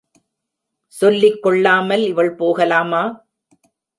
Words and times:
சொல்லிக் 0.87 1.41
கொள்ளாமல் 1.41 2.03
இவள் 2.05 2.33
போகலாமா? 2.35 3.03